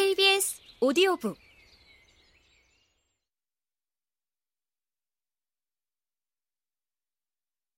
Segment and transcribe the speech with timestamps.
[0.00, 1.36] KBS 오디오북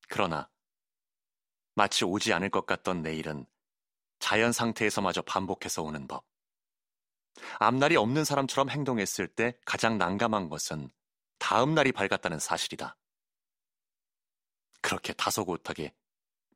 [0.09, 0.49] 그러나
[1.75, 3.45] 마치 오지 않을 것 같던 내일은
[4.21, 6.25] 자연 상태에서마저 반복해서 오는 법.
[7.59, 10.93] 앞날이 없는 사람처럼 행동했을 때 가장 난감한 것은
[11.41, 12.97] 다음 날이 밝았다는 사실이다.
[14.81, 15.93] 그렇게 다소곳하게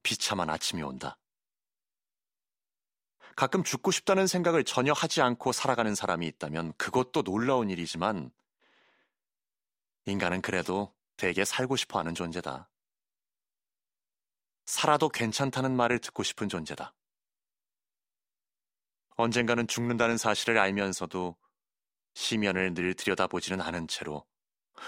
[0.05, 1.19] 비참한 아침이 온다.
[3.37, 8.31] 가끔 죽고 싶다는 생각을 전혀 하지 않고 살아가는 사람이 있다면 그것도 놀라운 일이지만
[10.07, 12.71] 인간은 그래도 되게 살고 싶어 하는 존재다.
[14.65, 16.95] 살아도 괜찮다는 말을 듣고 싶은 존재다.
[19.17, 21.37] 언젠가는 죽는다는 사실을 알면서도
[22.15, 24.27] 시면을 늘 들여다보지는 않은 채로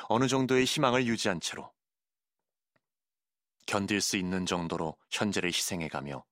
[0.08, 1.72] 어느 정도의 희망을 유지한 채로
[3.66, 6.24] 견딜 수 있는 정도로 현재를 희생해가며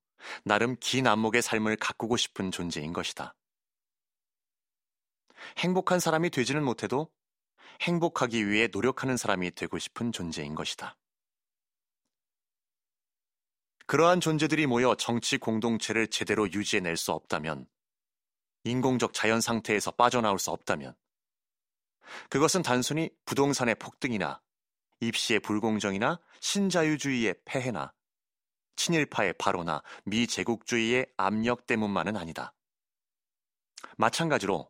[0.43, 3.35] 나름 긴 안목의 삶을 가꾸고 싶은 존재인 것이다.
[5.57, 7.11] 행복한 사람이 되지는 못해도
[7.81, 10.97] 행복하기 위해 노력하는 사람이 되고 싶은 존재인 것이다.
[13.85, 17.67] 그러한 존재들이 모여 정치 공동체를 제대로 유지해낼 수 없다면,
[18.65, 20.93] 인공적 자연 상태에서 빠져나올 수 없다면,
[22.29, 24.41] 그것은 단순히 부동산의 폭등이나
[24.99, 27.93] 입시의 불공정이나 신자유주의의 폐해나
[28.77, 32.53] 친일파의 발호나 미제국주의의 압력 때문만은 아니다.
[33.97, 34.69] 마찬가지로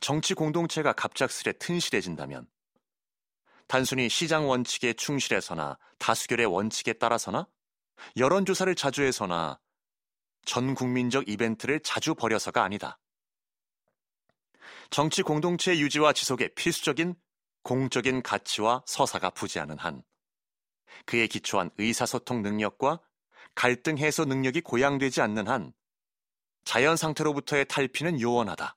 [0.00, 2.46] 정치 공동체가 갑작스레 튼실해진다면
[3.66, 7.48] 단순히 시장 원칙에 충실해서나 다수결의 원칙에 따라서나
[8.16, 9.58] 여론조사를 자주 해서나
[10.44, 12.98] 전 국민적 이벤트를 자주 벌여서가 아니다.
[14.90, 17.14] 정치 공동체 유지와 지속에 필수적인
[17.62, 20.02] 공적인 가치와 서사가 부재하는 한
[21.04, 23.00] 그에 기초한 의사소통 능력과
[23.58, 25.72] 갈등 해소 능력이 고양되지 않는 한
[26.62, 28.76] 자연 상태로부터의 탈피는 요원하다.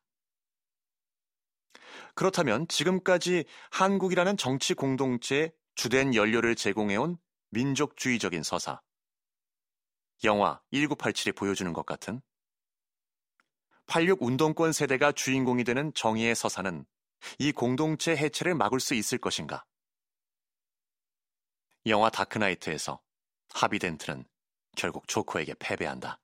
[2.15, 7.19] 그렇다면 지금까지 한국이라는 정치 공동체에 주된 연료를 제공해온
[7.51, 8.81] 민족주의적인 서사,
[10.23, 12.19] 영화 1987이 보여주는 것 같은
[13.85, 16.87] 86 운동권 세대가 주인공이 되는 정의의 서사는
[17.37, 19.63] 이 공동체 해체를 막을 수 있을 것인가?
[21.85, 22.99] 영화 다크나이트에서
[23.53, 24.30] 하비덴트는
[24.75, 26.19] 결국 조커에게 패배한다.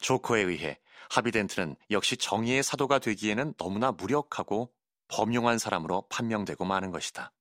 [0.00, 0.78] 조커에 의해
[1.10, 4.72] 하비덴트는 역시 정의의 사도가 되기에는 너무나 무력하고
[5.08, 7.32] 범용한 사람으로 판명되고 마는 것이다.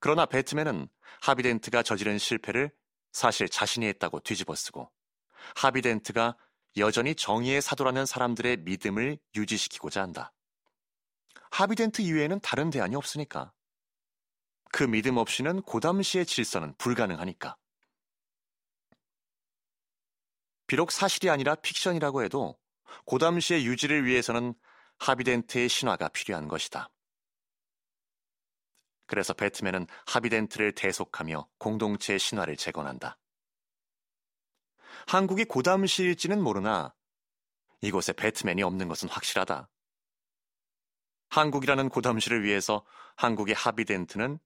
[0.00, 0.88] 그러나 배트맨은
[1.22, 2.70] 하비덴트가 저지른 실패를
[3.12, 4.90] 사실 자신이 했다고 뒤집어쓰고
[5.56, 6.36] 하비덴트가
[6.76, 10.32] 여전히 정의의 사도라는 사람들의 믿음을 유지시키고자 한다.
[11.50, 13.52] 하비덴트 이외에는 다른 대안이 없으니까.
[14.72, 17.56] 그 믿음 없이는 고담시의 질서는 불가능하니까.
[20.66, 22.58] 비록 사실이 아니라 픽션이라고 해도
[23.06, 24.54] 고담시의 유지를 위해서는
[24.98, 26.90] 하비덴트의 신화가 필요한 것이다.
[29.06, 33.18] 그래서 배트맨은 하비덴트를 대속하며 공동체의 신화를 재건한다.
[35.06, 36.94] 한국이 고담시일지는 모르나
[37.80, 39.70] 이곳에 배트맨이 없는 것은 확실하다.
[41.30, 42.84] 한국이라는 고담시를 위해서
[43.16, 44.38] 한국의 하비덴트는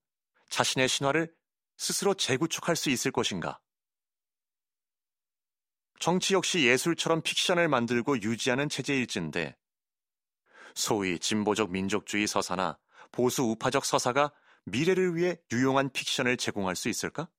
[0.49, 1.33] 자신의 신화를
[1.77, 3.59] 스스로 재구축할 수 있을 것인가?
[5.99, 9.55] 정치 역시 예술처럼 픽션을 만들고 유지하는 체제일진데
[10.75, 12.77] 소위 진보적 민족주의 서사나
[13.11, 14.33] 보수 우파적 서사가
[14.65, 17.29] 미래를 위해 유용한 픽션을 제공할 수 있을까?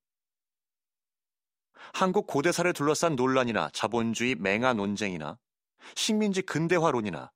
[1.93, 5.39] 한국 고대사를 둘러싼 논란이나 자본주의 맹아 논쟁이나
[5.95, 7.33] 식민지 근대화론이나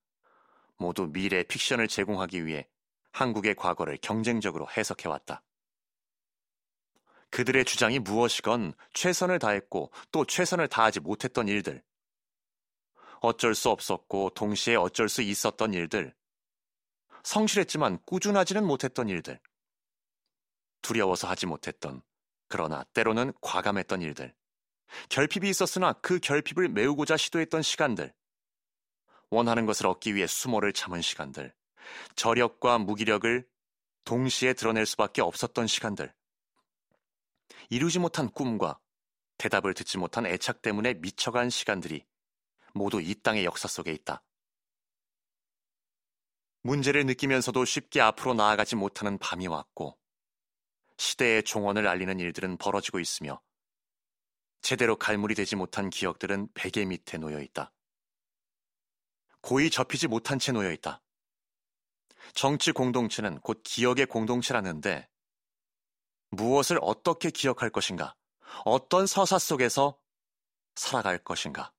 [0.79, 2.69] 모두 미래 픽션을 제공하기 위해
[3.12, 5.43] 한국의 과거를 경쟁적으로 해석해왔다.
[7.31, 11.83] 그들의 주장이 무엇이건 최선을 다했고 또 최선을 다하지 못했던 일들.
[13.21, 16.15] 어쩔 수 없었고 동시에 어쩔 수 있었던 일들.
[17.25, 19.41] 성실했지만 꾸준하지는 못했던 일들.
[20.83, 22.03] 두려워서 하지 못했던,
[22.49, 24.34] 그러나 때로는 과감했던 일들.
[25.11, 28.14] 결핍이 있었으나 그 결핍을 메우고자 시도했던 시간들.
[29.31, 31.55] 원하는 것을 얻기 위해 수모를 참은 시간들.
[32.17, 33.47] 저력과 무기력을
[34.05, 36.14] 동시에 드러낼 수밖에 없었던 시간들.
[37.70, 38.81] 이루지 못한 꿈과
[39.37, 42.06] 대답을 듣지 못한 애착 때문에 미쳐간 시간들이
[42.75, 44.23] 모두 이 땅의 역사 속에 있다.
[46.62, 49.99] 문제를 느끼면서도 쉽게 앞으로 나아가지 못하는 밤이 왔고,
[50.97, 53.41] 시대의 종언을 알리는 일들은 벌어지고 있으며,
[54.61, 57.73] 제대로 갈무리 되지 못한 기억들은 베개 밑에 놓여 있다.
[59.41, 61.00] 고이 접히지 못한 채 놓여 있다.
[62.35, 65.09] 정치 공동체는 곧 기억의 공동체라는데,
[66.30, 68.14] 무엇을 어떻게 기억할 것인가?
[68.64, 69.98] 어떤 서사 속에서
[70.75, 71.72] 살아갈 것인가?